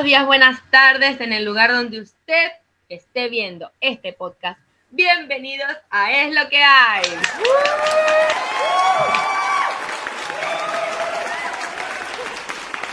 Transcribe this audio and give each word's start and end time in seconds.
buenos 0.00 0.12
días, 0.12 0.26
buenas 0.26 0.70
tardes 0.70 1.20
en 1.20 1.34
el 1.34 1.44
lugar 1.44 1.72
donde 1.72 2.00
usted 2.00 2.52
esté 2.88 3.28
viendo 3.28 3.70
este 3.82 4.14
podcast. 4.14 4.58
Bienvenidos 4.90 5.76
a 5.90 6.10
Es 6.10 6.34
lo 6.34 6.48
que 6.48 6.56
hay. 6.56 7.02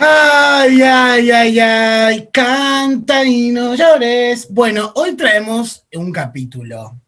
Ay, 0.01 0.81
ay, 0.81 1.31
ay, 1.31 1.59
ay, 1.59 2.29
canta 2.33 3.23
y 3.23 3.51
no 3.51 3.73
llores. 3.73 4.53
Bueno, 4.53 4.91
hoy 4.95 5.15
traemos 5.15 5.87
un 5.93 6.11
capítulo 6.11 6.99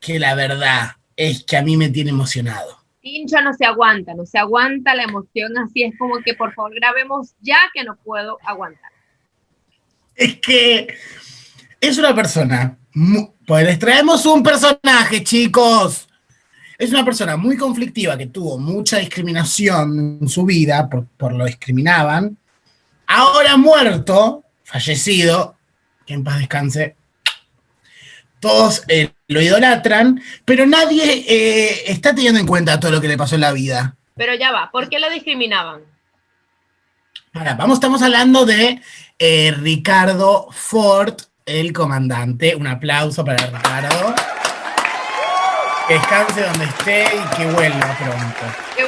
que 0.00 0.18
la 0.18 0.34
verdad 0.34 0.96
es 1.14 1.44
que 1.44 1.56
a 1.56 1.62
mí 1.62 1.76
me 1.76 1.90
tiene 1.90 2.10
emocionado. 2.10 2.76
Tincho 3.00 3.40
no 3.40 3.54
se 3.54 3.66
aguanta, 3.66 4.14
no 4.14 4.26
se 4.26 4.38
aguanta 4.38 4.96
la 4.96 5.04
emoción, 5.04 5.56
así 5.58 5.84
es 5.84 5.96
como 5.96 6.18
que 6.22 6.34
por 6.34 6.52
favor 6.54 6.74
grabemos 6.74 7.36
ya 7.40 7.58
que 7.72 7.84
no 7.84 7.94
puedo 8.02 8.38
aguantar. 8.44 8.97
Es 10.18 10.40
que 10.40 10.88
es 11.80 11.96
una 11.96 12.12
persona, 12.12 12.76
pues 13.46 13.64
les 13.64 13.78
traemos 13.78 14.26
un 14.26 14.42
personaje, 14.42 15.22
chicos. 15.22 16.08
Es 16.76 16.90
una 16.90 17.04
persona 17.04 17.36
muy 17.36 17.56
conflictiva 17.56 18.18
que 18.18 18.26
tuvo 18.26 18.58
mucha 18.58 18.98
discriminación 18.98 20.18
en 20.20 20.28
su 20.28 20.44
vida, 20.44 20.88
por, 20.88 21.32
lo 21.32 21.44
discriminaban. 21.44 22.36
Ahora 23.06 23.56
muerto, 23.56 24.42
fallecido, 24.64 25.56
que 26.04 26.14
en 26.14 26.24
paz 26.24 26.40
descanse. 26.40 26.96
Todos 28.40 28.82
eh, 28.88 29.10
lo 29.28 29.40
idolatran, 29.40 30.20
pero 30.44 30.66
nadie 30.66 31.24
eh, 31.28 31.92
está 31.92 32.12
teniendo 32.12 32.40
en 32.40 32.46
cuenta 32.46 32.80
todo 32.80 32.90
lo 32.90 33.00
que 33.00 33.08
le 33.08 33.16
pasó 33.16 33.36
en 33.36 33.42
la 33.42 33.52
vida. 33.52 33.96
Pero 34.16 34.34
ya 34.34 34.50
va, 34.50 34.72
¿por 34.72 34.88
qué 34.88 34.98
lo 34.98 35.08
discriminaban? 35.10 35.82
Ahora, 37.32 37.54
vamos, 37.54 37.76
estamos 37.76 38.02
hablando 38.02 38.44
de 38.46 38.80
eh, 39.18 39.54
Ricardo 39.58 40.48
Ford, 40.50 41.14
el 41.44 41.72
comandante. 41.72 42.54
Un 42.54 42.66
aplauso 42.66 43.24
para 43.24 43.46
Ricardo. 43.46 44.14
Que 45.88 45.94
descanse 45.94 46.42
donde 46.42 46.64
esté 46.66 47.04
y 47.04 47.36
que 47.36 47.46
vuelva 47.50 47.96
pronto. 47.96 48.86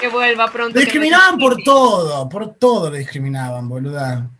Que, 0.00 0.08
vuelva 0.12 0.50
pronto. 0.50 0.74
Lo 0.74 0.80
discriminaban 0.80 1.38
por 1.38 1.62
todo, 1.62 2.28
por 2.28 2.54
todo 2.54 2.90
lo 2.90 2.96
discriminaban, 2.96 3.68
boluda. 3.68 4.30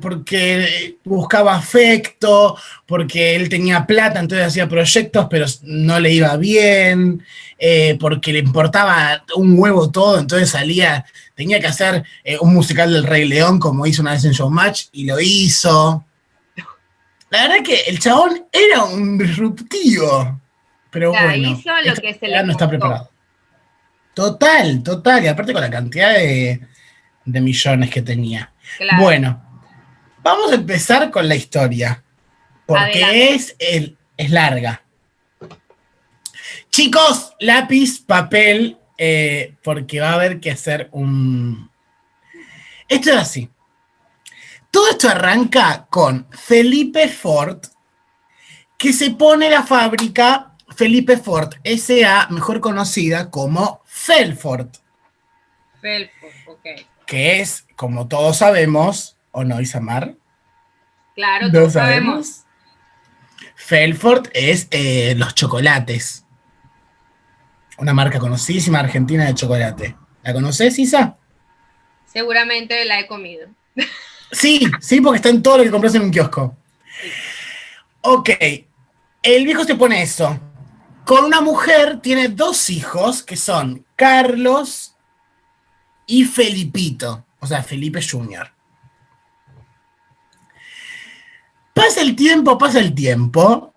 Porque 0.00 0.98
buscaba 1.04 1.54
afecto, 1.54 2.58
porque 2.84 3.34
él 3.34 3.48
tenía 3.48 3.86
plata, 3.86 4.20
entonces 4.20 4.48
hacía 4.48 4.68
proyectos, 4.68 5.26
pero 5.30 5.46
no 5.62 5.98
le 6.00 6.12
iba 6.12 6.36
bien, 6.36 7.24
eh, 7.58 7.96
porque 7.98 8.32
le 8.32 8.40
importaba 8.40 9.24
un 9.36 9.58
huevo 9.58 9.90
todo, 9.90 10.18
entonces 10.18 10.50
salía, 10.50 11.06
tenía 11.36 11.60
que 11.60 11.66
hacer 11.66 12.02
eh, 12.24 12.38
un 12.40 12.54
musical 12.54 12.92
del 12.92 13.04
Rey 13.04 13.28
León, 13.28 13.60
como 13.60 13.86
hizo 13.86 14.02
una 14.02 14.12
vez 14.12 14.24
en 14.24 14.32
Showmatch, 14.32 14.86
y 14.92 15.04
lo 15.04 15.20
hizo. 15.20 16.04
La 17.30 17.42
verdad 17.42 17.64
que 17.64 17.80
el 17.82 17.98
chabón 18.00 18.46
era 18.50 18.84
un 18.84 19.18
disruptivo. 19.18 20.40
Pero 20.90 21.10
bueno, 21.10 21.50
hizo 21.50 21.70
lo 21.84 21.94
que 21.94 22.14
se 22.14 22.26
le 22.26 22.42
no 22.42 22.52
está 22.52 22.68
preparado. 22.68 23.10
Total, 24.14 24.82
total. 24.82 25.24
Y 25.24 25.28
aparte 25.28 25.52
con 25.52 25.60
la 25.60 25.70
cantidad 25.70 26.14
de, 26.14 26.66
millones 27.26 27.90
que 27.90 28.00
tenía. 28.00 28.52
Bueno, 28.98 29.42
vamos 30.22 30.52
a 30.52 30.54
empezar 30.54 31.10
con 31.10 31.28
la 31.28 31.34
historia. 31.34 32.02
Porque 32.64 33.34
es, 33.34 33.54
es 33.58 34.30
larga. 34.30 34.82
Chicos, 36.70 37.34
lápiz, 37.40 38.02
papel, 38.04 38.78
eh, 38.98 39.54
porque 39.62 40.00
va 40.00 40.10
a 40.10 40.14
haber 40.14 40.40
que 40.40 40.50
hacer 40.50 40.88
un... 40.92 41.70
Esto 42.88 43.10
es 43.10 43.16
así. 43.16 43.50
Todo 44.70 44.90
esto 44.90 45.08
arranca 45.08 45.86
con 45.88 46.26
Felipe 46.30 47.08
Ford, 47.08 47.60
que 48.76 48.92
se 48.92 49.10
pone 49.10 49.48
la 49.48 49.62
fábrica 49.62 50.54
Felipe 50.76 51.16
Ford 51.16 51.54
S.A., 51.64 52.28
mejor 52.28 52.60
conocida 52.60 53.30
como 53.30 53.80
Felford. 53.86 54.68
Felford, 55.80 56.32
ok. 56.48 56.66
Que 57.06 57.40
es, 57.40 57.66
como 57.76 58.08
todos 58.08 58.38
sabemos, 58.38 59.16
¿o 59.30 59.44
no, 59.44 59.60
Isamar? 59.60 60.16
Claro, 61.14 61.50
todos 61.50 61.72
sabemos. 61.72 62.44
Felford 63.54 64.28
es 64.34 64.68
eh, 64.70 65.14
los 65.16 65.34
chocolates. 65.34 66.25
Una 67.78 67.92
marca 67.92 68.18
conocidísima 68.18 68.80
argentina 68.80 69.26
de 69.26 69.34
chocolate. 69.34 69.96
¿La 70.22 70.32
conoces, 70.32 70.78
Isa? 70.78 71.16
Seguramente 72.06 72.84
la 72.84 73.00
he 73.00 73.06
comido. 73.06 73.48
Sí, 74.32 74.66
sí, 74.80 75.00
porque 75.00 75.16
está 75.16 75.28
en 75.28 75.42
todo 75.42 75.58
lo 75.58 75.64
que 75.64 75.70
compras 75.70 75.94
en 75.94 76.02
un 76.02 76.10
kiosco. 76.10 76.56
Ok, 78.00 78.30
el 79.22 79.44
viejo 79.44 79.64
se 79.64 79.74
pone 79.74 80.02
eso. 80.02 80.38
Con 81.04 81.24
una 81.24 81.40
mujer 81.40 82.00
tiene 82.00 82.28
dos 82.28 82.68
hijos 82.70 83.22
que 83.22 83.36
son 83.36 83.86
Carlos 83.94 84.96
y 86.06 86.24
Felipito, 86.24 87.26
o 87.38 87.46
sea, 87.46 87.62
Felipe 87.62 88.00
Jr. 88.02 88.52
Pasa 91.74 92.00
el 92.00 92.16
tiempo, 92.16 92.56
pasa 92.56 92.80
el 92.80 92.94
tiempo, 92.94 93.74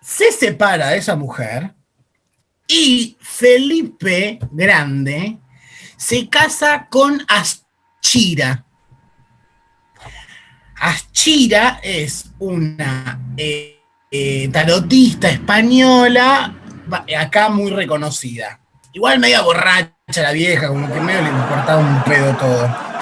se 0.00 0.32
separa 0.32 0.88
de 0.88 0.98
esa 0.98 1.14
mujer 1.14 1.73
y 2.66 3.16
Felipe 3.20 4.38
Grande 4.50 5.38
se 5.96 6.28
casa 6.28 6.86
con 6.90 7.24
Aschira. 7.28 8.64
Aschira 10.76 11.80
es 11.82 12.30
una 12.38 13.18
eh, 13.36 13.80
eh, 14.10 14.48
tarotista 14.52 15.30
española 15.30 16.54
acá 17.18 17.48
muy 17.48 17.70
reconocida. 17.70 18.60
Igual 18.92 19.18
media 19.18 19.42
borracha 19.42 19.94
la 20.16 20.32
vieja, 20.32 20.68
como 20.68 20.92
que 20.92 21.00
medio 21.00 21.22
le 21.22 21.30
importaba 21.30 21.78
un 21.78 22.02
pedo 22.04 22.36
todo. 22.36 22.94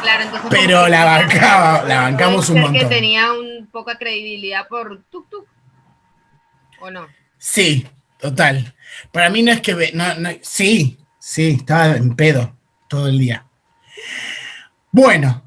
Pero 0.51 0.89
la 0.89 1.05
bancaba, 1.05 1.83
la 1.85 2.03
bancamos 2.03 2.49
un 2.51 2.61
montón. 2.61 2.81
que 2.81 2.87
tenía 2.87 3.33
un 3.33 3.69
poca 3.71 3.99
credibilidad 3.99 4.69
por 4.69 5.03
tuk 5.11 5.29
tuk. 5.29 5.47
¿O 6.81 6.91
no? 6.91 7.07
Sí, 7.39 7.87
total. 8.23 8.75
Para 9.13 9.29
mí 9.29 9.43
no 9.43 9.51
es 9.51 9.61
que 9.61 9.91
no, 9.93 10.05
sí, 10.41 10.97
sí, 11.19 11.57
estaba 11.59 11.97
en 11.97 12.15
pedo 12.15 12.57
todo 12.89 13.09
el 13.09 13.19
día. 13.19 13.47
Bueno, 14.93 15.43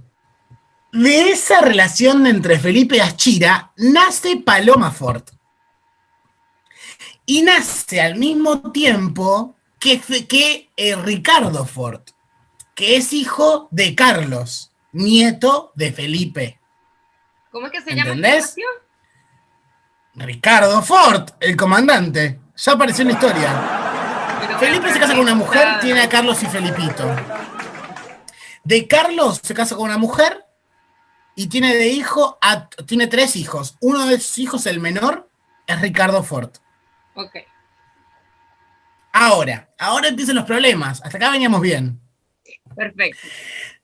de 0.92 1.32
esa 1.32 1.62
relación 1.62 2.28
entre 2.28 2.60
Felipe 2.60 2.98
y 2.98 3.00
Aschira 3.00 3.72
nace 3.78 4.38
Paloma 4.38 4.92
Ford 4.92 5.24
y 7.26 7.42
nace 7.44 8.02
al 8.02 8.16
mismo 8.18 8.72
tiempo 8.74 9.56
que, 9.80 10.02
que 10.28 10.70
eh, 10.76 10.96
Ricardo 10.96 11.66
Ford, 11.66 12.02
que 12.76 12.98
es 12.98 13.14
hijo 13.14 13.70
de 13.72 13.96
Carlos, 13.96 14.74
nieto 14.92 15.72
de 15.76 15.94
Felipe. 15.94 16.60
¿Cómo 17.52 17.68
es 17.68 17.72
que 17.72 17.82
se 17.82 17.96
llama? 17.96 18.12
¿Entendés? 18.12 18.56
Ricardo 20.16 20.82
Ford, 20.82 21.30
el 21.40 21.56
comandante. 21.56 22.45
Ya 22.56 22.72
apareció 22.72 23.02
en 23.02 23.10
la 23.10 23.14
historia. 23.14 24.58
Felipe 24.60 24.92
se 24.92 25.00
casa 25.00 25.14
con 25.14 25.24
una 25.24 25.36
mujer, 25.36 25.80
tiene 25.82 26.02
a 26.02 26.10
Carlos 26.10 26.42
y 26.42 26.46
Felipito. 26.46 27.16
De 28.64 28.88
Carlos 28.88 29.42
se 29.44 29.54
casa 29.54 29.76
con 29.76 29.86
una 29.86 29.98
mujer 29.98 30.46
y 31.36 31.48
tiene 31.48 31.76
de 31.76 31.88
hijo, 31.88 32.40
tiene 32.88 33.08
tres 33.08 33.36
hijos. 33.36 33.78
Uno 33.82 34.06
de 34.06 34.20
sus 34.20 34.38
hijos, 34.38 34.66
el 34.66 34.80
menor, 34.80 35.30
es 35.68 35.82
Ricardo 35.82 36.24
Ford. 36.24 36.52
Ok. 37.16 37.36
Ahora, 39.12 39.70
ahora 39.78 40.08
empiezan 40.08 40.36
los 40.36 40.46
problemas. 40.46 41.02
Hasta 41.04 41.18
acá 41.18 41.32
veníamos 41.32 41.62
bien. 41.62 42.00
Perfecto. 42.76 43.28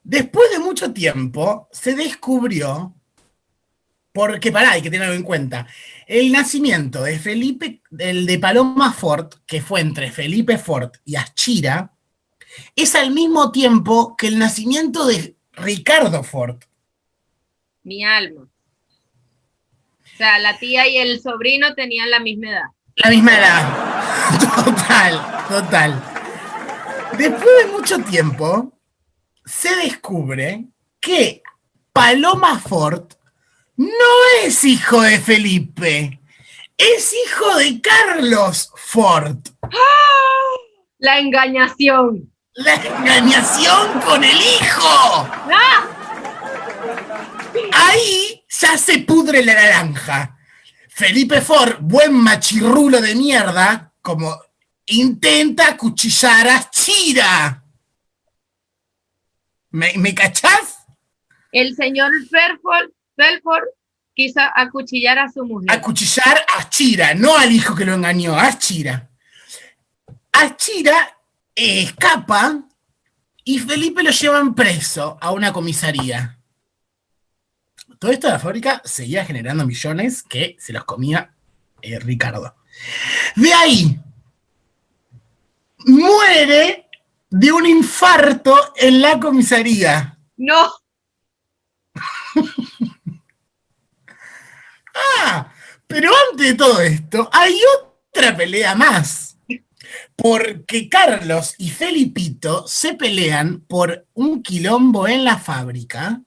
Después 0.04 0.52
de 0.52 0.60
mucho 0.60 0.92
tiempo, 0.92 1.70
se 1.72 1.96
descubrió, 1.96 2.96
porque 4.14 4.52
pará, 4.52 4.72
hay 4.72 4.82
que 4.82 4.90
tenerlo 4.90 5.14
en 5.14 5.24
cuenta, 5.24 5.68
el 6.08 6.32
nacimiento 6.32 7.04
de 7.04 7.20
Felipe, 7.20 7.82
el 7.98 8.26
de 8.26 8.40
Paloma 8.40 8.92
Ford, 8.92 9.34
que 9.46 9.62
fue 9.62 9.82
entre 9.82 10.12
Felipe 10.12 10.58
Ford 10.58 10.92
y 11.06 11.16
Aschira, 11.16 11.94
es 12.76 12.96
al 12.96 13.12
mismo 13.12 13.52
tiempo 13.52 14.16
que 14.18 14.28
el 14.28 14.38
nacimiento 14.38 15.06
de 15.06 15.36
Ricardo 15.54 16.24
Ford. 16.24 16.62
Mi 17.84 18.04
alma. 18.04 18.42
O 18.42 20.18
sea, 20.18 20.40
la 20.40 20.60
tía 20.60 20.88
y 20.88 20.98
el 20.98 21.22
sobrino 21.22 21.74
tenían 21.74 22.10
la 22.10 22.20
misma 22.20 22.50
edad. 22.50 22.66
La 22.96 23.10
misma 23.10 23.38
edad. 23.38 24.66
Total, 24.66 25.46
total. 25.48 26.04
Después 27.18 27.66
de 27.66 27.72
mucho 27.72 28.00
tiempo, 28.00 28.78
se 29.46 29.76
descubre 29.78 30.66
que 31.00 31.42
Paloma 31.94 32.60
Ford 32.60 33.14
no 33.82 34.44
es 34.44 34.64
hijo 34.64 35.02
de 35.02 35.20
Felipe, 35.20 36.20
es 36.78 37.14
hijo 37.14 37.56
de 37.56 37.82
Carlos 37.82 38.72
Ford. 38.76 39.38
La 41.00 41.20
engañación. 41.20 42.32
La 42.54 42.76
engañación 42.76 44.02
con 44.02 44.24
el 44.24 44.36
hijo. 44.36 45.28
¡Ah! 45.52 45.88
Ahí 47.74 48.44
ya 48.48 48.78
se 48.78 49.00
pudre 49.00 49.44
la 49.44 49.56
naranja. 49.56 50.38
Felipe 50.90 51.42
Ford, 51.42 51.78
buen 51.80 52.14
machirrulo 52.14 53.02
de 53.02 53.16
mierda, 53.16 53.94
como 54.02 54.40
intenta 54.86 55.70
acuchillar 55.70 56.48
a 56.48 56.70
Chira. 56.70 57.64
¿Me, 59.72 59.94
me 59.98 60.14
cachás? 60.14 60.86
El 61.52 61.76
señor 61.76 62.12
Belfort, 62.30 62.92
Belfort 63.22 63.66
quiso 64.16 64.42
acuchillar 64.56 65.20
a 65.20 65.30
su 65.30 65.46
mujer. 65.46 65.72
Acuchillar 65.72 66.44
a 66.58 66.70
Chira, 66.70 67.14
no 67.14 67.38
al 67.38 67.52
hijo 67.52 67.76
que 67.76 67.86
lo 67.86 67.94
engañó, 67.94 68.36
a 68.38 68.58
Chira. 68.58 69.10
A 70.34 70.56
Chira 70.58 71.18
eh, 71.56 71.84
escapa 71.84 72.64
y 73.44 73.60
Felipe 73.60 74.02
lo 74.02 74.10
llevan 74.10 74.56
preso 74.56 75.18
a 75.22 75.32
una 75.32 75.54
comisaría. 75.54 76.40
Todo 78.00 78.12
esto 78.12 78.28
de 78.28 78.34
la 78.34 78.40
fábrica 78.40 78.82
seguía 78.84 79.24
generando 79.24 79.66
millones 79.66 80.24
que 80.24 80.56
se 80.60 80.74
los 80.74 80.86
comía 80.86 81.36
eh, 81.84 82.00
Ricardo. 82.00 82.56
De 83.36 83.54
ahí, 83.54 84.00
muere 85.86 86.90
de 87.30 87.52
un 87.52 87.68
infarto 87.68 88.74
en 88.76 89.02
la 89.02 89.20
comisaría. 89.20 90.18
No, 90.38 90.72
Ah, 94.94 95.52
pero 95.92 96.12
antes 96.32 96.48
de 96.48 96.54
todo 96.56 96.82
esto, 96.82 97.30
hay 97.32 97.60
otra 98.14 98.36
pelea 98.36 98.76
más. 98.76 99.38
Porque 100.16 100.88
Carlos 100.90 101.56
y 101.58 101.70
Felipito 101.70 102.68
se 102.68 102.94
pelean 102.94 103.62
por 103.62 104.08
un 104.14 104.44
quilombo 104.44 105.08
en 105.08 105.24
la 105.24 105.38
fábrica. 105.38 106.22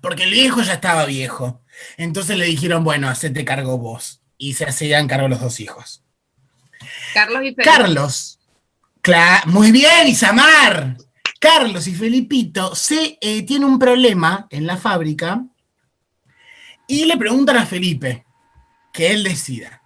Porque 0.00 0.24
el 0.24 0.30
viejo 0.30 0.62
ya 0.62 0.74
estaba 0.74 1.06
viejo. 1.06 1.62
Entonces 1.96 2.36
le 2.36 2.46
dijeron, 2.46 2.84
bueno, 2.84 3.08
hacete 3.08 3.44
cargo 3.44 3.78
vos. 3.78 4.20
Y 4.36 4.54
se 4.54 4.64
hacían 4.64 5.08
cargo 5.08 5.28
los 5.28 5.40
dos 5.40 5.60
hijos. 5.60 6.02
Carlos 7.14 7.42
y 7.42 7.54
Felipe. 7.54 7.62
Carlos. 7.62 8.36
Muy 9.46 9.70
bien, 9.70 10.08
Isamar. 10.08 10.96
Carlos 11.38 11.86
y 11.86 11.94
Felipito 11.94 12.74
se 12.74 13.18
eh, 13.20 13.42
tiene 13.42 13.64
un 13.64 13.78
problema 13.78 14.48
en 14.50 14.66
la 14.66 14.76
fábrica 14.76 15.44
y 16.86 17.04
le 17.04 17.16
preguntan 17.16 17.56
a 17.56 17.66
Felipe 17.66 18.26
que 18.92 19.12
él 19.12 19.24
decida. 19.24 19.82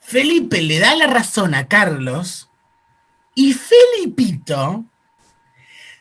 Felipe 0.00 0.62
le 0.62 0.78
da 0.78 0.94
la 0.94 1.06
razón 1.06 1.54
a 1.54 1.68
Carlos 1.68 2.50
y 3.34 3.52
Felipito 3.52 4.84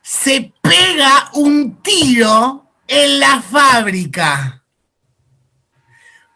se 0.01 0.53
pega 0.61 1.29
un 1.33 1.81
tiro 1.81 2.71
en 2.87 3.19
la 3.19 3.41
fábrica 3.41 4.63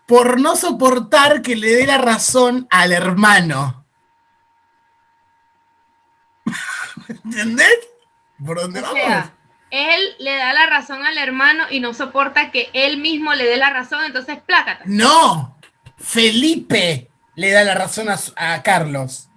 por 0.07 0.39
no 0.39 0.55
soportar 0.55 1.41
que 1.44 1.55
le 1.55 1.67
dé 1.75 1.85
la 1.85 2.00
razón 2.00 2.67
al 2.71 2.91
hermano. 2.91 3.85
¿Entendés? 7.07 7.77
¿Por 8.44 8.59
dónde 8.59 8.79
O 8.79 8.83
vamos? 8.83 9.00
sea, 9.00 9.38
él 9.71 10.01
le 10.19 10.36
da 10.36 10.54
la 10.54 10.66
razón 10.66 11.06
al 11.06 11.18
hermano 11.18 11.66
y 11.69 11.80
no 11.80 11.94
soporta 11.94 12.51
que 12.51 12.69
él 12.74 12.98
mismo 12.98 13.33
le 13.33 13.45
dé 13.45 13.57
la 13.57 13.69
razón, 13.69 14.04
entonces 14.06 14.39
plácata. 14.45 14.83
No, 14.86 15.57
Felipe 15.98 17.10
le 17.36 17.51
da 17.51 17.63
la 17.63 17.75
razón 17.75 18.07
a, 18.10 18.63
Carlos. 18.63 19.30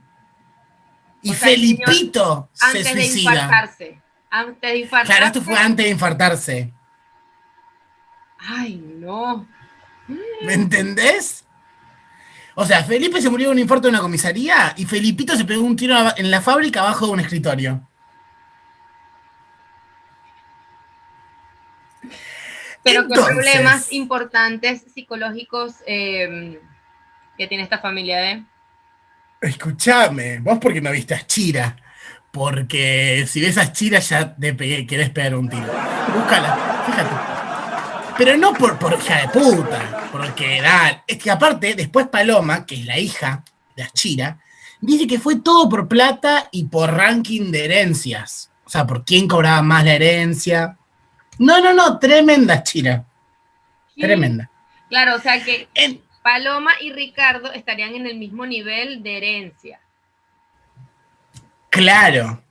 Y 1.23 1.31
O 1.31 1.35
sea, 1.35 1.51
el 1.51 1.61
señor 1.61 1.87
Felipito 1.87 2.51
se 2.53 2.67
Antes 2.67 2.85
de 2.85 2.91
suicida. 2.93 3.33
infartarse. 3.33 4.03
Antes 4.31 4.73
de 4.73 4.79
infartarse. 4.79 5.13
Claro, 5.13 5.27
esto 5.27 5.43
fue 5.43 5.57
antes 5.57 5.85
de 5.85 5.91
infartarse. 5.93 6.73
Ay, 8.39 8.77
no. 8.77 9.47
¿Me 10.43 10.55
entendés? 10.55 11.45
O 12.55 12.67
sea, 12.67 12.83
Felipe 12.85 13.21
se 13.21 13.31
murió 13.31 13.49
de 13.49 13.53
un 13.53 13.59
infarto 13.59 13.89
en 13.89 13.95
una 13.95 14.03
comisaría 14.03 14.75
y 14.77 14.85
Felipito 14.85 15.37
se 15.37 15.45
pegó 15.45 15.63
un 15.63 15.77
tiro 15.77 15.97
en 16.17 16.31
la 16.31 16.41
fábrica 16.41 16.81
abajo 16.81 17.07
de 17.07 17.13
un 17.13 17.21
escritorio. 17.21 17.89
Pero 22.83 23.03
qué 23.07 23.15
Entonces- 23.15 23.35
problemas 23.35 23.93
importantes 23.93 24.85
psicológicos 24.93 25.75
eh, 25.87 26.61
que 27.39 27.47
tiene 27.47 27.63
esta 27.65 27.79
familia, 27.79 28.33
¿eh? 28.33 28.45
Escuchame, 29.41 30.39
vos 30.39 30.59
porque 30.61 30.81
no 30.81 30.91
viste 30.93 31.15
a 31.15 31.27
Chira. 31.27 31.77
Porque 32.31 33.27
si 33.29 33.41
ves 33.41 33.59
a 33.59 33.73
Chira 33.73 33.99
ya 33.99 34.35
te 34.35 34.55
pegué, 34.55 34.87
querés 34.87 35.11
pegar 35.11 35.35
un 35.35 35.49
tiro. 35.49 35.67
Búscala, 36.15 36.83
fíjate. 36.87 37.15
Pero 38.17 38.37
no 38.39 38.55
por, 38.55 38.79
por 38.79 38.95
hija 38.95 39.23
de 39.23 39.29
puta, 39.29 40.09
porque 40.11 40.61
da. 40.63 41.05
Es 41.07 41.19
que 41.19 41.31
aparte, 41.31 41.75
después 41.75 42.07
Paloma, 42.09 42.65
que 42.65 42.77
es 42.77 42.87
la 42.87 42.99
hija 42.99 43.45
de 43.77 43.83
Achira, 43.83 44.39
dice 44.81 45.07
que 45.07 45.19
fue 45.19 45.37
todo 45.37 45.69
por 45.69 45.89
plata 45.89 46.49
y 46.53 46.65
por 46.65 46.93
ranking 46.93 47.51
de 47.51 47.65
herencias. 47.67 48.51
O 48.65 48.71
sea, 48.71 48.87
por 48.87 49.05
quién 49.05 49.29
cobraba 49.29 49.61
más 49.63 49.85
la 49.85 49.95
herencia. 49.95 50.79
No, 51.39 51.61
no, 51.61 51.73
no, 51.73 51.99
tremenda 51.99 52.63
Chira. 52.63 53.05
Tremenda. 53.99 54.49
Claro, 54.89 55.17
o 55.17 55.19
sea 55.19 55.43
que 55.43 55.69
En- 55.75 56.01
Paloma 56.23 56.73
y 56.81 56.93
Ricardo 56.93 57.53
estarían 57.53 57.95
en 57.95 58.07
el 58.07 58.17
mismo 58.17 58.47
nivel 58.47 59.03
de 59.03 59.17
herencia. 59.17 59.81
claro. 61.71 62.43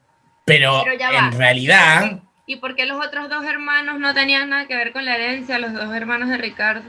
Pero, 0.44 0.81
Pero 0.83 0.98
ya 0.98 1.12
va. 1.12 1.18
en 1.28 1.31
realidad. 1.38 2.19
¿Y 2.48 2.56
por 2.57 2.75
qué 2.75 2.86
los 2.86 3.04
otros 3.06 3.30
dos 3.30 3.45
hermanos 3.45 4.00
no 4.00 4.13
tenían 4.13 4.50
nada 4.50 4.66
que 4.66 4.75
ver 4.75 4.92
con 4.92 5.06
la 5.06 5.16
herencia, 5.16 5.60
los 5.60 5.72
dos 5.72 5.94
hermanos 5.95 6.27
de 6.30 6.38
Ricardo? 6.38 6.84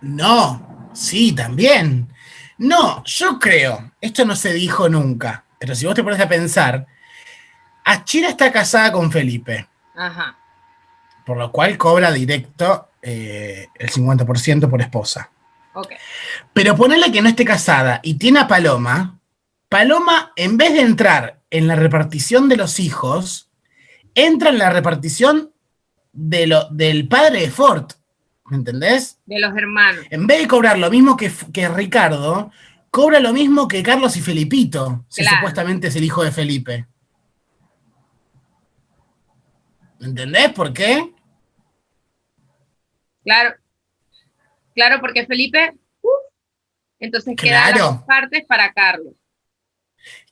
No, 0.00 0.90
sí, 0.92 1.32
también. 1.32 2.08
No, 2.58 3.02
yo 3.04 3.38
creo, 3.38 3.92
esto 4.00 4.24
no 4.24 4.34
se 4.36 4.52
dijo 4.52 4.88
nunca, 4.88 5.44
pero 5.58 5.74
si 5.74 5.86
vos 5.86 5.94
te 5.94 6.02
pones 6.02 6.20
a 6.20 6.28
pensar, 6.28 6.86
Achira 7.90 8.28
está 8.28 8.52
casada 8.52 8.92
con 8.92 9.10
Felipe, 9.10 9.66
Ajá. 9.96 10.36
por 11.24 11.36
lo 11.38 11.50
cual 11.50 11.76
cobra 11.78 12.10
directo 12.12 12.88
eh, 13.02 13.68
el 13.78 13.90
50% 13.90 14.68
por 14.68 14.80
esposa. 14.80 15.30
Ok. 15.74 15.92
Pero 16.52 16.76
ponerle 16.76 17.10
que 17.12 17.22
no 17.22 17.28
esté 17.28 17.44
casada 17.44 18.00
y 18.02 18.14
tiene 18.14 18.40
a 18.40 18.48
Paloma, 18.48 19.18
Paloma, 19.68 20.32
en 20.36 20.56
vez 20.56 20.72
de 20.74 20.80
entrar 20.80 21.40
en 21.50 21.66
la 21.66 21.76
repartición 21.76 22.48
de 22.48 22.56
los 22.56 22.80
hijos, 22.80 23.48
entra 24.14 24.50
en 24.50 24.58
la 24.58 24.70
repartición 24.70 25.52
de 26.12 26.46
lo, 26.46 26.68
del 26.70 27.06
padre 27.08 27.40
de 27.42 27.50
Ford. 27.50 27.92
¿Me 28.46 28.56
entendés? 28.56 29.18
De 29.26 29.38
los 29.38 29.54
hermanos. 29.56 30.04
En 30.10 30.26
vez 30.26 30.40
de 30.40 30.48
cobrar 30.48 30.78
lo 30.78 30.90
mismo 30.90 31.16
que, 31.16 31.30
que 31.52 31.68
Ricardo, 31.68 32.50
cobra 32.90 33.20
lo 33.20 33.32
mismo 33.32 33.68
que 33.68 33.82
Carlos 33.82 34.16
y 34.16 34.20
Felipito, 34.22 35.04
si 35.08 35.22
Claro. 35.22 35.36
supuestamente 35.38 35.88
es 35.88 35.96
el 35.96 36.04
hijo 36.04 36.24
de 36.24 36.32
Felipe. 36.32 36.86
¿Entendés 40.00 40.52
por 40.52 40.72
qué? 40.72 41.12
Claro. 43.24 43.54
Claro, 44.74 45.00
porque 45.00 45.26
Felipe. 45.26 45.74
entonces 47.00 47.34
quedan 47.36 47.72
Claro. 47.72 47.78
las 47.84 47.94
dos 47.96 48.02
partes 48.04 48.44
para 48.46 48.72
Carlos. 48.72 49.14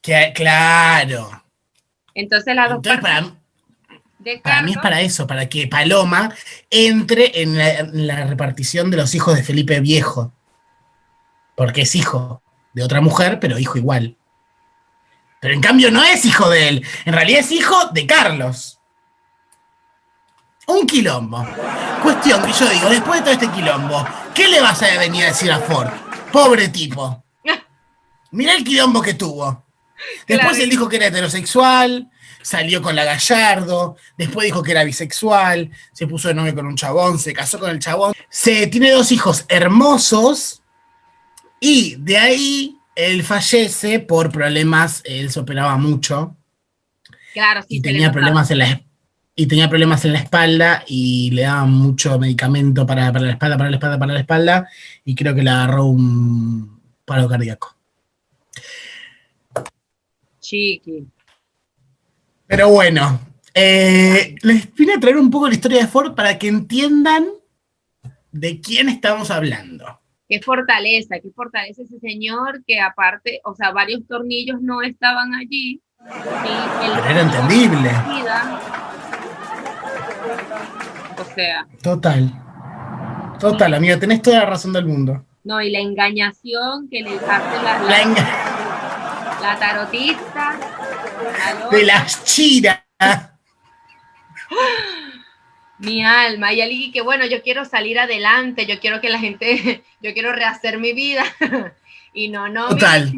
Que, 0.00 0.32
claro. 0.34 1.44
Entonces 2.14 2.54
las 2.54 2.68
dos 2.70 2.76
Entonces, 2.78 3.02
partes 3.02 3.32
para, 3.32 4.00
de 4.20 4.38
para 4.38 4.62
mí 4.62 4.72
es 4.72 4.78
para 4.78 5.00
eso, 5.00 5.26
para 5.26 5.48
que 5.48 5.66
Paloma 5.68 6.34
entre 6.70 7.42
en 7.42 7.58
la, 7.58 7.70
en 7.80 8.06
la 8.06 8.24
repartición 8.26 8.90
de 8.90 8.96
los 8.98 9.14
hijos 9.14 9.36
de 9.36 9.42
Felipe 9.42 9.80
Viejo. 9.80 10.32
Porque 11.56 11.82
es 11.82 11.94
hijo 11.94 12.42
de 12.72 12.82
otra 12.84 13.00
mujer, 13.00 13.40
pero 13.40 13.58
hijo 13.58 13.78
igual. 13.78 14.16
Pero 15.40 15.54
en 15.54 15.60
cambio 15.60 15.90
no 15.90 16.02
es 16.02 16.24
hijo 16.24 16.48
de 16.50 16.68
él. 16.68 16.86
En 17.04 17.12
realidad 17.14 17.40
es 17.40 17.50
hijo 17.52 17.76
de 17.92 18.06
Carlos. 18.06 18.75
Un 20.66 20.86
quilombo. 20.86 21.46
Cuestión 22.02 22.42
que 22.44 22.52
yo 22.52 22.68
digo, 22.68 22.88
después 22.88 23.20
de 23.20 23.24
todo 23.24 23.34
este 23.34 23.50
quilombo, 23.56 24.04
¿qué 24.34 24.48
le 24.48 24.60
vas 24.60 24.82
a 24.82 24.98
venir 24.98 25.24
a 25.24 25.28
decir 25.28 25.50
a 25.50 25.58
Ford? 25.60 25.88
Pobre 26.32 26.68
tipo. 26.68 27.22
Mirá 28.32 28.54
el 28.54 28.64
quilombo 28.64 29.00
que 29.00 29.14
tuvo. 29.14 29.64
Después 30.26 30.50
Claro. 30.50 30.64
él 30.64 30.70
dijo 30.70 30.88
que 30.88 30.96
era 30.96 31.06
heterosexual, 31.06 32.10
salió 32.42 32.82
con 32.82 32.94
la 32.94 33.04
Gallardo, 33.04 33.96
después 34.18 34.44
dijo 34.44 34.62
que 34.62 34.72
era 34.72 34.84
bisexual, 34.84 35.70
se 35.92 36.06
puso 36.06 36.28
de 36.28 36.34
novio 36.34 36.54
con 36.54 36.66
un 36.66 36.76
chabón, 36.76 37.18
se 37.18 37.32
casó 37.32 37.58
con 37.58 37.70
el 37.70 37.78
chabón. 37.78 38.12
Se 38.28 38.66
tiene 38.66 38.90
dos 38.90 39.10
hijos 39.12 39.46
hermosos 39.48 40.62
y 41.60 41.94
de 41.96 42.18
ahí 42.18 42.76
él 42.94 43.22
fallece 43.22 44.00
por 44.00 44.30
problemas, 44.30 45.00
él 45.04 45.30
se 45.30 45.40
operaba 45.40 45.76
mucho 45.76 46.36
Claro, 47.32 47.62
sí, 47.62 47.76
y 47.76 47.80
tenía 47.80 48.12
problemas 48.12 48.50
en 48.50 48.58
la 48.58 48.66
y 49.36 49.46
tenía 49.46 49.68
problemas 49.68 50.04
en 50.04 50.14
la 50.14 50.18
espalda 50.20 50.82
y 50.88 51.30
le 51.30 51.42
daban 51.42 51.70
mucho 51.70 52.18
medicamento 52.18 52.86
para, 52.86 53.12
para 53.12 53.26
la 53.26 53.32
espalda, 53.32 53.56
para 53.56 53.70
la 53.70 53.76
espalda, 53.76 53.98
para 53.98 54.12
la 54.14 54.20
espalda 54.20 54.68
y 55.04 55.14
creo 55.14 55.34
que 55.34 55.42
le 55.42 55.50
agarró 55.50 55.84
un 55.84 56.80
paro 57.04 57.28
cardíaco. 57.28 57.76
Chiqui. 60.40 61.06
Pero 62.46 62.70
bueno, 62.70 63.20
Eh, 63.58 64.34
les 64.42 64.74
vine 64.74 64.92
a 64.92 65.00
traer 65.00 65.16
un 65.16 65.30
poco 65.30 65.48
la 65.48 65.54
historia 65.54 65.80
de 65.80 65.86
Ford 65.86 66.14
para 66.14 66.36
que 66.38 66.46
entiendan 66.46 67.24
de 68.30 68.60
quién 68.60 68.90
estamos 68.90 69.30
hablando. 69.30 69.98
Qué 70.28 70.42
fortaleza, 70.42 71.16
qué 71.22 71.30
fortaleza 71.34 71.80
ese 71.80 71.98
señor 71.98 72.62
que 72.66 72.80
aparte, 72.80 73.40
o 73.44 73.54
sea, 73.54 73.70
varios 73.72 74.06
tornillos 74.06 74.60
no 74.60 74.82
estaban 74.82 75.32
allí. 75.34 75.80
Pero 75.98 77.04
era 77.06 77.22
entendible. 77.22 77.90
Sea. 81.36 81.66
Total. 81.82 82.32
Total, 83.38 83.74
amiga, 83.74 83.98
tenés 83.98 84.22
toda 84.22 84.40
la 84.40 84.46
razón 84.46 84.72
del 84.72 84.86
mundo. 84.86 85.24
No, 85.44 85.60
y 85.62 85.70
la 85.70 85.78
engañación 85.78 86.88
que 86.90 87.02
le 87.02 87.10
hace 87.10 87.62
la, 87.62 87.78
la, 87.82 89.38
la 89.40 89.58
tarotista. 89.58 90.58
de 91.70 91.84
las 91.84 92.24
chiras. 92.24 92.82
Mi 95.78 96.04
alma, 96.04 96.52
y 96.52 96.62
alguien 96.62 96.90
que 96.90 97.02
bueno, 97.02 97.26
yo 97.26 97.42
quiero 97.42 97.64
salir 97.64 97.98
adelante, 97.98 98.66
yo 98.66 98.80
quiero 98.80 99.00
que 99.00 99.10
la 99.10 99.18
gente, 99.18 99.84
yo 100.00 100.12
quiero 100.14 100.32
rehacer 100.32 100.78
mi 100.78 100.92
vida. 100.94 101.24
y 102.14 102.28
no, 102.28 102.48
no. 102.48 102.68
Total. 102.70 103.12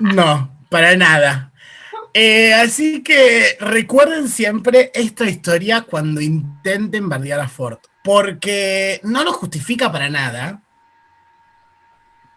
no, 0.00 0.50
para 0.68 0.94
nada. 0.96 1.51
Eh, 2.14 2.52
así 2.52 3.02
que 3.02 3.56
recuerden 3.58 4.28
siempre 4.28 4.90
esta 4.94 5.24
historia 5.24 5.82
cuando 5.82 6.20
intenten 6.20 7.08
bardear 7.08 7.40
a 7.40 7.48
Ford 7.48 7.78
porque 8.02 9.00
no 9.04 9.24
lo 9.24 9.32
justifica 9.32 9.90
para 9.90 10.10
nada, 10.10 10.62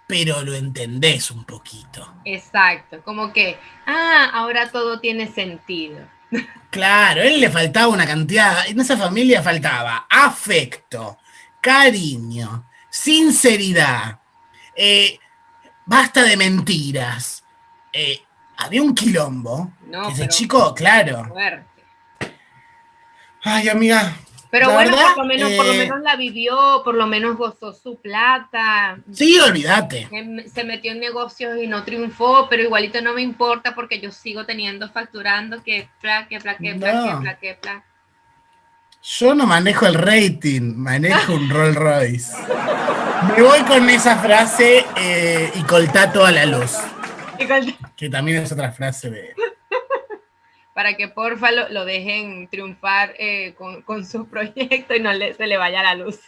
pero 0.08 0.44
lo 0.44 0.54
entendés 0.54 1.32
un 1.32 1.44
poquito. 1.44 2.16
Exacto, 2.24 3.02
como 3.04 3.34
que, 3.34 3.58
ah, 3.88 4.30
ahora 4.34 4.70
todo 4.72 5.00
tiene 5.00 5.32
sentido. 5.32 6.08
Claro, 6.70 7.22
a 7.22 7.24
él 7.24 7.40
le 7.40 7.50
faltaba 7.50 7.88
una 7.88 8.06
cantidad, 8.06 8.68
en 8.68 8.78
esa 8.82 8.98
familia 8.98 9.42
faltaba 9.42 10.08
afecto, 10.10 11.18
cariño, 11.62 12.70
sinceridad, 12.90 14.20
eh, 14.76 15.18
basta 15.86 16.24
de 16.24 16.36
mentiras. 16.36 17.46
Eh, 17.94 18.22
había 18.58 18.82
un 18.82 18.94
quilombo. 18.94 19.72
ese 20.12 20.28
chico, 20.28 20.74
claro. 20.74 21.34
Ay, 23.44 23.70
amiga, 23.70 24.16
pero 24.56 24.72
bueno, 24.72 24.96
por, 24.96 25.18
lo 25.18 25.26
menos, 25.26 25.52
por 25.52 25.66
lo 25.66 25.74
eh, 25.74 25.78
menos 25.80 26.02
la 26.02 26.16
vivió, 26.16 26.82
por 26.86 26.96
lo 26.96 27.08
menos 27.08 27.36
gozó 27.36 27.74
su 27.74 28.00
plata. 28.00 28.98
Sí, 29.12 29.38
olvídate. 29.38 30.08
Se 30.54 30.64
metió 30.64 30.94
en 30.94 31.02
negocios 31.02 31.58
y 31.62 31.68
no 31.68 31.84
triunfó, 31.84 32.48
pero 32.50 32.64
igualito 32.64 33.02
no 33.02 33.14
me 33.14 33.22
importa 33.22 33.76
porque 33.76 34.00
yo 34.00 34.14
sigo 34.14 34.46
teniendo 34.46 34.90
facturando 34.90 35.62
que 35.62 35.90
pla, 36.00 36.28
que 36.30 36.40
pla, 36.40 36.56
que 36.56 36.74
pla, 36.74 37.38
que 37.42 37.56
pla, 37.56 37.84
Yo 39.04 39.36
no 39.36 39.46
manejo 39.46 39.88
el 39.88 39.96
rating, 39.96 40.74
manejo 40.78 41.34
un 41.34 41.50
Rolls 41.50 41.76
Royce. 41.76 42.34
Me 43.36 43.44
voy 43.44 43.60
con 43.64 43.90
esa 43.90 44.16
frase 44.20 44.86
eh, 44.96 45.52
y 45.54 45.64
colta 45.64 46.14
toda 46.14 46.32
la 46.32 46.46
luz. 46.46 46.78
Que 47.96 48.10
también 48.10 48.44
es 48.44 48.52
otra 48.52 48.72
frase 48.72 49.10
de 49.10 49.34
para 50.76 50.96
que 50.96 51.08
porfa 51.08 51.52
lo, 51.52 51.86
dejen 51.86 52.50
triunfar 52.50 53.14
eh, 53.18 53.56
con, 53.56 54.06
su 54.06 54.28
proyecto 54.28 54.94
y 54.94 55.00
no 55.00 55.12
se 55.14 55.48
le 55.48 55.56
vaya 55.56 55.82
la 55.82 55.96
luz. 55.96 56.20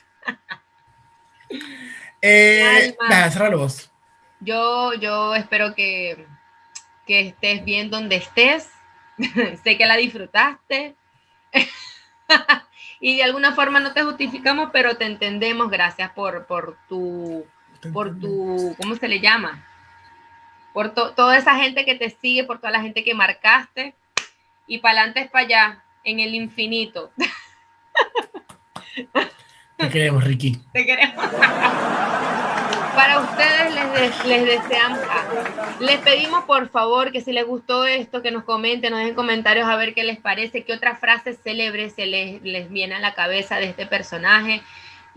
eh, 2.22 2.96
nada, 3.10 3.50
vos. 3.58 3.92
Yo, 4.40 4.94
yo 4.94 5.36
espero 5.36 5.76
que, 5.76 6.26
que 7.06 7.28
estés 7.28 7.66
bien 7.66 7.90
donde 7.90 8.16
estés. 8.16 8.70
sé 9.64 9.78
que 9.78 9.86
la 9.86 9.98
disfrutaste. 9.98 10.96
y 13.02 13.18
de 13.18 13.24
alguna 13.24 13.54
forma 13.54 13.82
no 13.82 13.92
te 13.92 14.04
justificamos, 14.04 14.70
pero 14.72 14.96
te 14.96 15.08
entendemos. 15.08 15.70
Gracias 15.70 16.10
por, 16.12 16.46
por 16.46 16.78
tu, 16.88 17.46
por 17.92 18.18
tu, 18.18 18.78
¿cómo 18.82 18.96
se 18.96 19.10
le 19.10 19.20
llama? 19.20 19.62
Por 20.78 20.92
toda 20.92 21.36
esa 21.36 21.56
gente 21.56 21.86
que 21.86 21.96
te 21.96 22.12
sigue, 22.12 22.44
por 22.44 22.60
toda 22.60 22.70
la 22.70 22.82
gente 22.82 23.04
que 23.04 23.16
marcaste 23.16 23.96
y 24.68 24.78
para 24.78 25.00
adelante 25.00 25.22
es 25.22 25.32
para 25.32 25.46
allá, 25.46 25.84
en 26.04 26.20
el 26.20 26.36
infinito. 26.36 27.10
Te 29.78 29.90
queremos, 29.90 30.24
Ricky. 30.24 30.56
Te 30.74 30.86
queremos. 30.86 31.26
Para 32.94 33.22
ustedes 33.22 33.74
les, 33.74 34.26
les 34.26 34.46
deseamos, 34.46 35.00
les 35.80 35.98
pedimos 36.02 36.44
por 36.44 36.70
favor 36.70 37.12
que 37.12 37.22
si 37.22 37.32
les 37.32 37.48
gustó 37.48 37.88
esto, 37.88 38.22
que 38.22 38.30
nos 38.30 38.44
comenten, 38.44 38.92
nos 38.92 39.00
dejen 39.00 39.16
comentarios 39.16 39.68
a 39.68 39.78
ver 39.78 39.96
qué 39.96 40.04
les 40.04 40.20
parece, 40.20 40.64
qué 40.64 40.74
otra 40.74 40.96
frase 40.96 41.34
célebre 41.34 41.90
se 41.90 42.06
les, 42.06 42.40
les 42.44 42.70
viene 42.70 42.94
a 42.94 43.00
la 43.00 43.16
cabeza 43.16 43.56
de 43.56 43.66
este 43.66 43.88
personaje. 43.88 44.62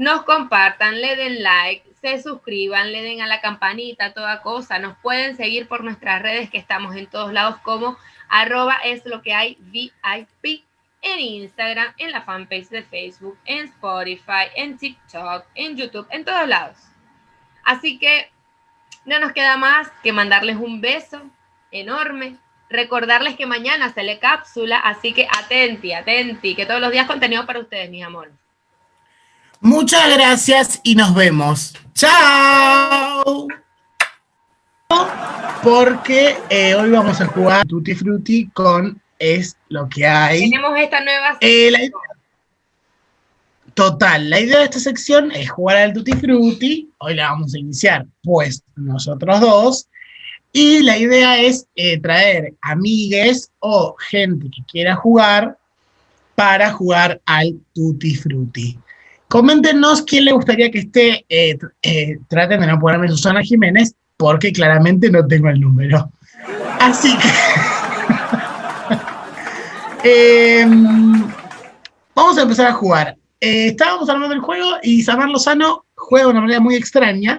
Nos 0.01 0.23
compartan, 0.23 0.99
le 0.99 1.15
den 1.15 1.43
like, 1.43 1.87
se 2.01 2.23
suscriban, 2.23 2.91
le 2.91 3.03
den 3.03 3.21
a 3.21 3.27
la 3.27 3.43
campanita, 3.43 4.15
toda 4.15 4.41
cosa. 4.41 4.79
Nos 4.79 4.97
pueden 4.97 5.37
seguir 5.37 5.69
por 5.69 5.85
nuestras 5.85 6.23
redes 6.23 6.49
que 6.49 6.57
estamos 6.57 6.97
en 6.97 7.07
todos 7.07 7.35
lados 7.35 7.57
como 7.59 7.99
arroba 8.31 8.77
es 8.83 9.05
lo 9.05 9.21
que 9.21 9.35
hay 9.35 9.59
VIP 9.61 10.65
en 11.03 11.21
Instagram, 11.21 11.93
en 11.99 12.13
la 12.13 12.23
fanpage 12.23 12.71
de 12.71 12.83
Facebook, 12.83 13.37
en 13.45 13.67
Spotify, 13.67 14.49
en 14.57 14.79
TikTok, 14.79 15.45
en 15.55 15.77
YouTube, 15.77 16.07
en 16.09 16.25
todos 16.25 16.49
lados. 16.49 16.79
Así 17.63 17.99
que 17.99 18.31
no 19.05 19.21
nos 19.21 19.33
queda 19.33 19.59
más 19.59 19.91
que 20.03 20.15
mandarles 20.15 20.57
un 20.57 20.81
beso 20.81 21.21
enorme, 21.73 22.39
recordarles 22.71 23.37
que 23.37 23.45
mañana 23.45 23.93
se 23.93 24.03
le 24.03 24.19
cápsula, 24.19 24.79
así 24.79 25.13
que 25.13 25.29
atenti, 25.29 25.93
atenti, 25.93 26.55
que 26.55 26.65
todos 26.65 26.81
los 26.81 26.91
días 26.91 27.07
contenido 27.07 27.45
para 27.45 27.61
ustedes, 27.61 27.91
mis 27.91 28.03
amores. 28.03 28.33
Muchas 29.61 30.17
gracias 30.17 30.81
y 30.83 30.95
nos 30.95 31.15
vemos. 31.15 31.75
Chao 31.95 33.49
porque 35.63 36.37
eh, 36.49 36.75
hoy 36.75 36.91
vamos 36.91 37.21
a 37.21 37.27
jugar 37.27 37.67
Tutti 37.67 37.95
Frutti 37.95 38.49
con 38.49 39.01
Es 39.19 39.57
lo 39.69 39.89
que 39.89 40.07
hay. 40.07 40.51
Tenemos 40.51 40.79
esta 40.79 41.05
nueva 41.05 41.37
eh, 41.41 41.91
Total, 43.75 44.29
la 44.29 44.41
idea 44.41 44.59
de 44.59 44.65
esta 44.65 44.79
sección 44.81 45.31
es 45.33 45.51
jugar 45.51 45.77
al 45.77 45.93
Tutti 45.93 46.13
Frutti. 46.13 46.91
Hoy 46.99 47.15
la 47.15 47.31
vamos 47.31 47.55
a 47.55 47.59
iniciar, 47.59 48.07
pues, 48.23 48.63
nosotros 48.75 49.41
dos. 49.41 49.89
Y 50.53 50.83
la 50.83 50.99
idea 50.99 51.41
es 51.41 51.67
eh, 51.77 52.01
traer 52.01 52.55
amigues 52.63 53.53
o 53.61 53.95
gente 53.99 54.49
que 54.51 54.63
quiera 54.65 54.97
jugar 54.97 55.57
para 56.35 56.73
jugar 56.73 57.21
al 57.27 57.61
Tutti 57.75 58.17
Frutti. 58.17 58.79
Coméntenos 59.31 60.03
quién 60.03 60.25
le 60.25 60.33
gustaría 60.33 60.73
que 60.73 60.81
esté. 60.81 61.25
traten 62.29 62.61
de 62.61 62.67
no 62.67 62.81
ponerme 62.81 63.09
Susana 63.09 63.43
Jiménez, 63.43 63.95
porque 64.17 64.53
claramente 64.53 65.09
no 65.09 65.25
tengo 65.25 65.49
el 65.49 65.61
número. 65.61 66.11
Así 66.81 67.17
que... 67.17 67.29
Em, 70.03 71.31
vamos 72.15 72.39
a 72.39 72.43
empezar 72.43 72.69
a 72.69 72.73
jugar. 72.73 73.17
Eh, 73.39 73.67
estábamos 73.67 74.09
hablando 74.09 74.31
del 74.31 74.41
juego 74.41 74.79
y 74.83 75.03
Samar 75.03 75.29
Lozano 75.29 75.85
juega 75.95 76.25
de 76.25 76.31
una 76.33 76.41
manera 76.41 76.59
muy 76.61 76.75
extraña. 76.75 77.39